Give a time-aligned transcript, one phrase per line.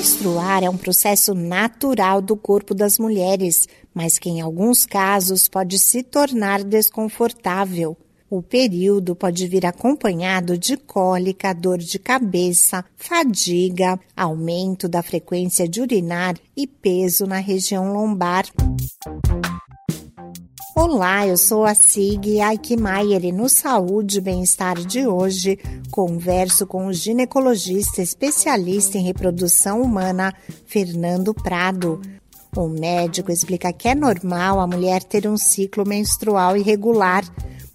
[0.00, 5.78] Menstruar é um processo natural do corpo das mulheres, mas que em alguns casos pode
[5.78, 7.94] se tornar desconfortável.
[8.30, 15.82] O período pode vir acompanhado de cólica, dor de cabeça, fadiga, aumento da frequência de
[15.82, 18.46] urinar e peso na região lombar.
[20.82, 25.58] Olá, eu sou a Sig Aikmaier e no Saúde e Bem-Estar de hoje
[25.90, 32.00] converso com o ginecologista especialista em reprodução humana, Fernando Prado.
[32.56, 37.24] O médico explica que é normal a mulher ter um ciclo menstrual irregular,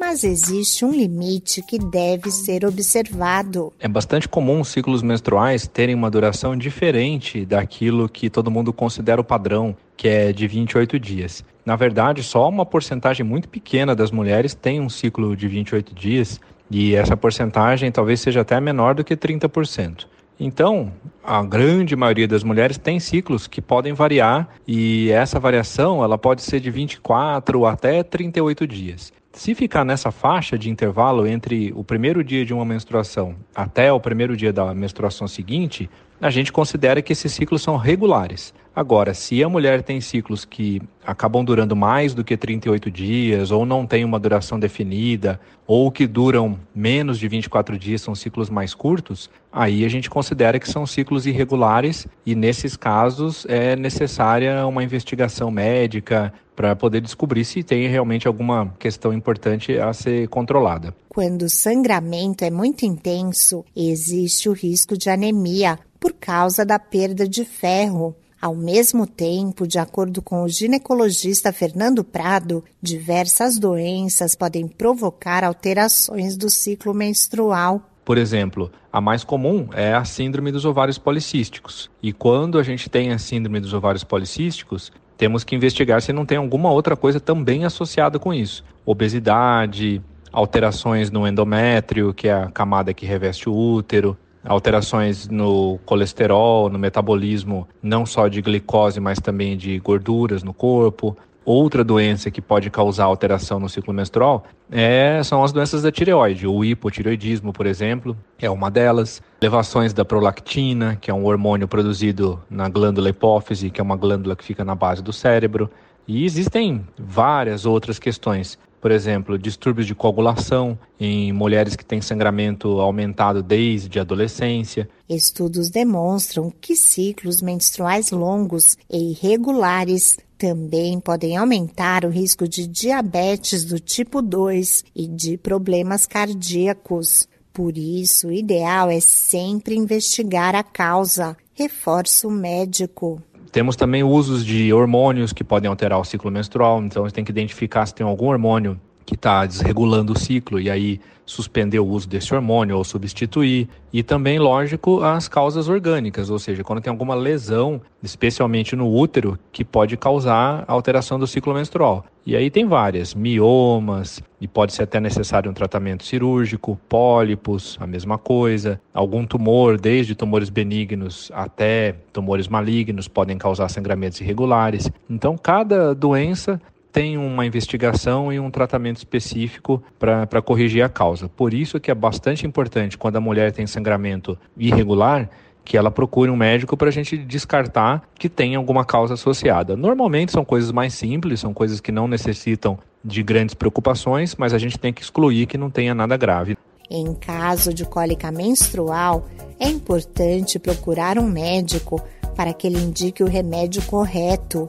[0.00, 3.70] mas existe um limite que deve ser observado.
[3.78, 9.20] É bastante comum os ciclos menstruais terem uma duração diferente daquilo que todo mundo considera
[9.20, 11.44] o padrão, que é de 28 dias.
[11.66, 16.40] Na verdade, só uma porcentagem muito pequena das mulheres tem um ciclo de 28 dias,
[16.70, 20.06] e essa porcentagem talvez seja até menor do que 30%.
[20.38, 20.90] Então,
[21.22, 26.40] a grande maioria das mulheres tem ciclos que podem variar e essa variação ela pode
[26.40, 29.12] ser de 24 até 38 dias.
[29.32, 34.00] Se ficar nessa faixa de intervalo entre o primeiro dia de uma menstruação até o
[34.00, 35.88] primeiro dia da menstruação seguinte,
[36.20, 38.52] a gente considera que esses ciclos são regulares.
[38.74, 43.66] Agora, se a mulher tem ciclos que acabam durando mais do que 38 dias, ou
[43.66, 48.72] não tem uma duração definida, ou que duram menos de 24 dias, são ciclos mais
[48.72, 54.84] curtos, aí a gente considera que são ciclos irregulares e, nesses casos, é necessária uma
[54.84, 60.94] investigação médica para poder descobrir se tem realmente alguma questão importante a ser controlada.
[61.08, 67.28] Quando o sangramento é muito intenso, existe o risco de anemia por causa da perda
[67.28, 68.14] de ferro.
[68.40, 76.38] Ao mesmo tempo, de acordo com o ginecologista Fernando Prado, diversas doenças podem provocar alterações
[76.38, 77.82] do ciclo menstrual.
[78.02, 81.90] Por exemplo, a mais comum é a síndrome dos ovários policísticos.
[82.02, 86.24] E quando a gente tem a síndrome dos ovários policísticos, temos que investigar se não
[86.24, 88.64] tem alguma outra coisa também associada com isso.
[88.86, 90.00] Obesidade,
[90.32, 96.78] alterações no endométrio, que é a camada que reveste o útero, alterações no colesterol, no
[96.78, 101.16] metabolismo, não só de glicose, mas também de gorduras no corpo.
[101.44, 106.46] Outra doença que pode causar alteração no ciclo menstrual é, são as doenças da tireoide.
[106.46, 109.22] O hipotireoidismo, por exemplo, é uma delas.
[109.40, 114.36] Elevações da prolactina, que é um hormônio produzido na glândula hipófise, que é uma glândula
[114.36, 115.70] que fica na base do cérebro.
[116.06, 122.80] E existem várias outras questões por exemplo, distúrbios de coagulação em mulheres que têm sangramento
[122.80, 124.88] aumentado desde a adolescência.
[125.08, 133.64] Estudos demonstram que ciclos menstruais longos e irregulares também podem aumentar o risco de diabetes
[133.64, 137.28] do tipo 2 e de problemas cardíacos.
[137.52, 141.36] Por isso, o ideal é sempre investigar a causa.
[141.52, 143.20] Reforço médico.
[143.52, 147.24] Temos também usos de hormônios que podem alterar o ciclo menstrual, então a gente tem
[147.24, 151.00] que identificar se tem algum hormônio que está desregulando o ciclo e aí
[151.30, 153.68] suspender o uso desse hormônio ou substituir.
[153.92, 159.38] E também, lógico, as causas orgânicas, ou seja, quando tem alguma lesão, especialmente no útero,
[159.52, 162.04] que pode causar alteração do ciclo menstrual.
[162.26, 167.86] E aí tem várias, miomas, e pode ser até necessário um tratamento cirúrgico, pólipos, a
[167.86, 174.90] mesma coisa, algum tumor, desde tumores benignos até tumores malignos, podem causar sangramentos irregulares.
[175.08, 176.60] Então, cada doença
[176.92, 181.28] tem uma investigação e um tratamento específico para corrigir a causa.
[181.28, 185.28] Por isso que é bastante importante quando a mulher tem sangramento irregular
[185.64, 189.76] que ela procure um médico para a gente descartar que tem alguma causa associada.
[189.76, 194.58] Normalmente são coisas mais simples, são coisas que não necessitam de grandes preocupações, mas a
[194.58, 196.56] gente tem que excluir que não tenha nada grave.
[196.90, 199.28] Em caso de cólica menstrual,
[199.60, 202.02] é importante procurar um médico
[202.34, 204.68] para que ele indique o remédio correto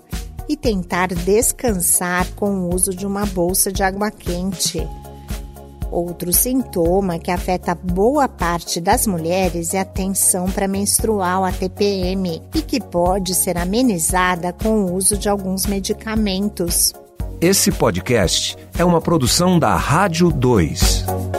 [0.51, 4.85] e tentar descansar com o uso de uma bolsa de água quente.
[5.89, 12.61] Outro sintoma que afeta boa parte das mulheres é a tensão pré-menstrual, a TPM, e
[12.61, 16.93] que pode ser amenizada com o uso de alguns medicamentos.
[17.39, 21.30] Esse podcast é uma produção da Rádio 2.